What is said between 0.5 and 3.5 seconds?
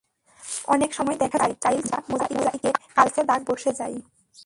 অনেক সময় দেখা যায়, টাইলস কিংবা মোজাইকে কালচে দাগ